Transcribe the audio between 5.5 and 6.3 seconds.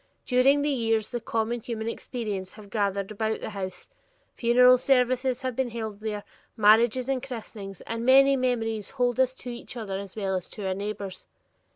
been held there,